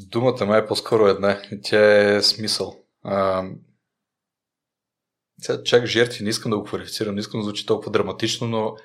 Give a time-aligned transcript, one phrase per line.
[0.00, 1.42] Думата май е по-скоро една.
[1.62, 2.76] Тя е смисъл.
[3.02, 3.44] А,
[5.64, 8.76] чак жертви, не искам да го квалифицирам, не искам да звучи толкова драматично, но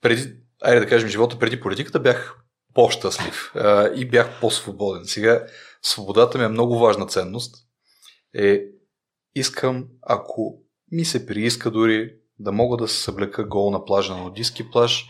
[0.00, 2.36] преди, айде да кажем, живота преди политиката бях
[2.74, 5.04] по-щастлив а, и бях по-свободен.
[5.04, 5.46] Сега
[5.82, 7.56] свободата ми е много важна ценност.
[8.34, 8.62] Е,
[9.34, 10.62] искам, ако
[10.92, 15.06] ми се прииска дори да мога да се съблека гол на плажа на нудистски плаж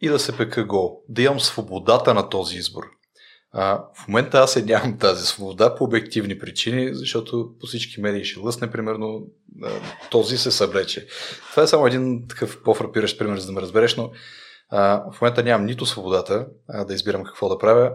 [0.00, 1.02] и да се пека гол.
[1.08, 2.84] Да имам свободата на този избор.
[3.52, 8.24] А, в момента аз е нямам тази свобода по обективни причини, защото по всички медии
[8.24, 9.26] ще лъсне, примерно,
[10.10, 11.06] този се съблече.
[11.50, 14.12] Това е само един такъв по-фрапиращ пример, за да ме разбереш, но
[14.70, 17.92] а, в момента нямам нито свободата а, да избирам какво да правя,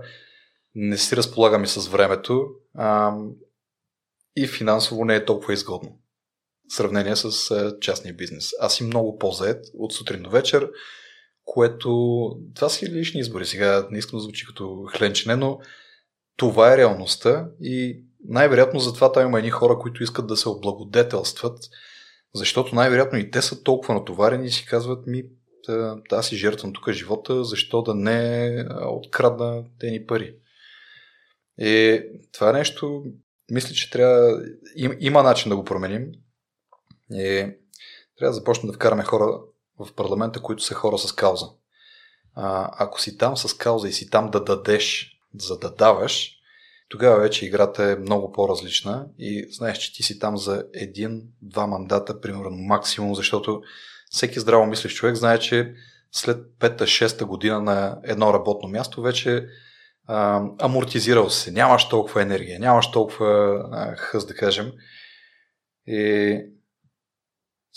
[0.76, 2.46] не си разполагам и с времето
[2.78, 3.14] а,
[4.36, 6.00] и финансово не е толкова изгодно
[6.70, 8.52] в сравнение с а, частния бизнес.
[8.60, 10.70] Аз си много по-заед от сутрин до вечер,
[11.46, 13.46] което това си лични избори.
[13.46, 15.60] Сега не искам да звучи като хленчене, но
[16.38, 21.60] това е реалността и най-вероятно затова там има едни хора, които искат да се облагодетелстват,
[22.34, 25.24] защото най-вероятно и те са толкова натоварени и си казват ми,
[26.12, 30.36] аз си жертвам тук живота, защо да не открадна те ни пари.
[31.60, 32.02] И
[32.34, 33.04] това нещо,
[33.52, 34.42] мисля, че трябва,
[34.76, 36.12] им, има начин да го променим.
[37.12, 37.48] И
[38.18, 39.42] трябва да започнем да вкараме хора
[39.80, 41.46] в парламента, които са хора с кауза.
[42.36, 46.32] А, ако си там с кауза и си там да дадеш, за да даваш,
[46.90, 52.22] тогава вече играта е много по-различна и знаеш, че ти си там за един-два мандата,
[52.22, 53.62] примерно максимум, защото
[54.10, 55.74] всеки здраво мислиш човек знае, че
[56.12, 59.48] след 5-6 година на едно работно място вече
[60.08, 64.72] а, амортизирал се, нямаш толкова енергия, нямаш толкова а, хъз, да кажем.
[65.88, 66.40] И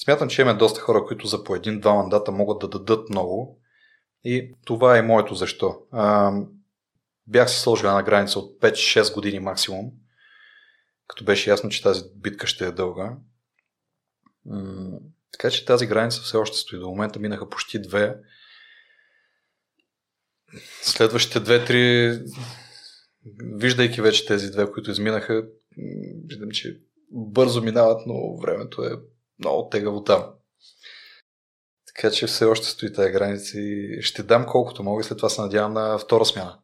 [0.02, 3.60] смятам, че имаме доста хора, които за по един-два мандата могат да дадат много.
[4.24, 5.80] И това е моето защо.
[5.92, 6.32] А,
[7.26, 9.90] бях си сложил на граница от 5-6 години максимум,
[11.06, 13.16] като беше ясно, че тази битка ще е дълга.
[15.32, 16.78] Така че тази граница все още стои.
[16.78, 18.16] До момента минаха почти две.
[20.82, 22.18] Следващите две-три,
[23.54, 25.44] виждайки вече тези две, които изминаха,
[26.24, 28.92] виждам, че бързо минават, но времето е
[29.38, 30.24] много тегаво там.
[31.86, 35.28] Така че все още стои тази граница и ще дам колкото мога и след това
[35.28, 36.58] се надявам на втора смяна.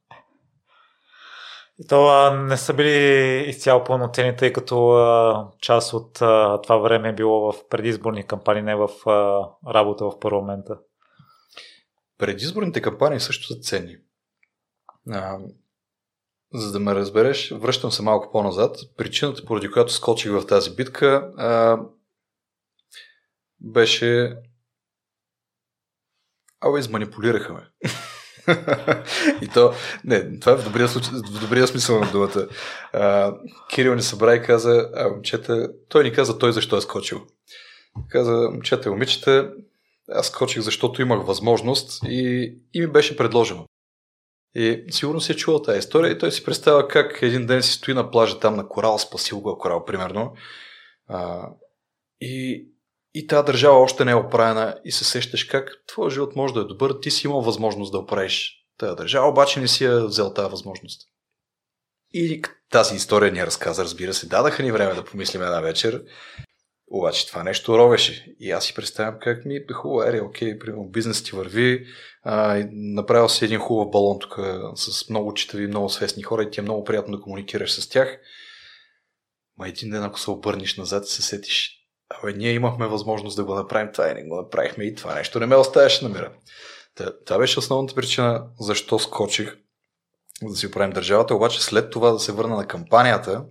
[1.79, 6.77] И то а, не са били изцяло пълноценни, тъй като а, част от а, това
[6.77, 10.79] време е било в предизборни кампании, не в а, работа в парламента.
[12.19, 13.97] Предизборните кампании също са ценни.
[15.11, 15.39] А,
[16.55, 18.77] за да ме разбереш, връщам се малко по-назад.
[18.97, 21.79] Причината, поради която скочих в тази битка, а,
[23.65, 24.37] беше...
[26.61, 27.61] Абе, изманипулираха ме.
[29.43, 29.73] и то,
[30.05, 32.49] не, това е в добрия, случай, в добрия смисъл на думата.
[32.93, 33.35] А,
[33.71, 37.27] Кирил ни събра и каза, а, момчета, той ни каза той защо е скочил.
[38.09, 39.53] Каза, момчета и момичета,
[40.09, 43.67] аз скочих, защото имах възможност и, и ми беше предложено.
[44.55, 47.73] И сигурно си е чувал тази история и той си представя как един ден си
[47.73, 50.35] стои на плажа там на Корал, спасил го Корал, примерно.
[51.09, 51.49] А,
[52.21, 52.67] и,
[53.15, 56.61] и тази държава още не е оправена и се сещаш как твой живот може да
[56.61, 60.33] е добър, ти си имал възможност да оправиш тази държава, обаче не си я взел
[60.33, 61.09] тази възможност.
[62.13, 66.05] И тази история ни разказа, разбира се, дадаха ни време да помислим една вечер,
[66.91, 68.35] обаче това нещо ровеше.
[68.41, 71.87] И аз си представям как ми е хубаво, ери, окей, примерно бизнес ти върви,
[72.23, 74.39] а, направил си един хубав балон тук
[74.75, 78.19] с много читави, много свестни хора и ти е много приятно да комуникираш с тях.
[79.59, 83.45] Ма един ден, ако се обърнеш назад и се сетиш, Абе, ние имахме възможност да
[83.45, 86.33] го направим това и не го направихме и това нещо не ме оставяше на мира.
[87.27, 89.57] Това беше основната причина защо скочих
[90.43, 93.45] да си оправим държавата, обаче след това да се върна на кампанията,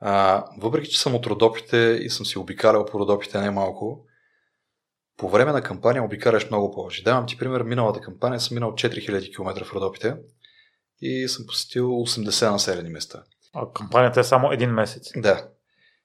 [0.00, 4.06] а, въпреки че съм от Родопите и съм си обикалял по Родопите не малко,
[5.16, 7.02] по време на кампания обикаляш много повече.
[7.02, 10.16] Давам ти пример, миналата кампания съм минал 4000 км в Родопите
[11.00, 13.22] и съм посетил 80 населени места.
[13.54, 15.10] А кампанията е само един месец.
[15.16, 15.48] Да.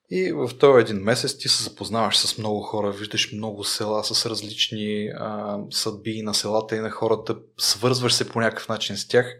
[0.09, 4.25] И в този един месец ти се запознаваш с много хора, виждаш много села с
[4.25, 9.33] различни а, съдби на селата и на хората, свързваш се по някакъв начин с тях.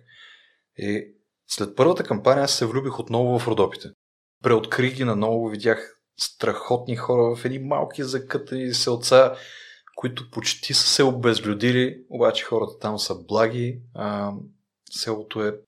[0.78, 1.14] И
[1.48, 3.90] след първата кампания се влюбих отново в Родопите.
[4.44, 9.36] Преоткрих ги наново, видях страхотни хора в едни малки закътани селца,
[9.96, 13.82] които почти са се обезлюдили, обаче хората там са благи.
[13.94, 14.34] А,
[14.92, 15.60] селото е,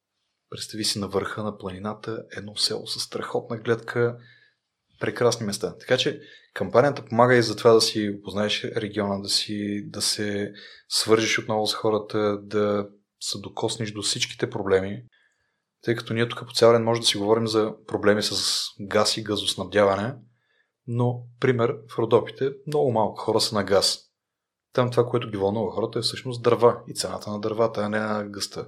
[0.50, 4.18] представи си, на върха на планината, едно село с страхотна гледка,
[5.00, 5.76] прекрасни места.
[5.80, 6.22] Така че
[6.54, 10.54] кампанията помага и за това да си опознаеш региона, да, си, да се
[10.90, 12.88] свържиш отново с хората, да
[13.20, 15.04] се докоснеш до всичките проблеми.
[15.82, 19.18] тъй като ние тук по цял ден може да си говорим за проблеми с газ
[19.18, 20.16] и газоснабдяване,
[20.88, 24.00] но, пример, в Родопите много малко хора са на газ.
[24.74, 28.00] Там това, което ги вълнува хората е всъщност дърва и цената на дървата, а не
[28.00, 28.68] на гъста.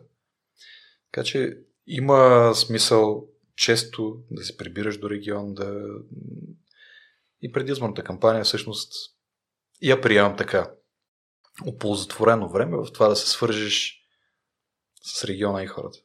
[1.11, 1.57] Така че
[1.87, 3.27] има смисъл
[3.61, 5.85] често да се прибираш до регион, да...
[7.41, 8.93] И предизборната кампания всъщност
[9.81, 10.71] я приемам така.
[11.65, 13.97] Оползотворено време в това да се свържеш
[15.03, 15.99] с региона и хората.